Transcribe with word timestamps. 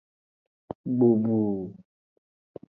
Gbogbu. 0.97 1.37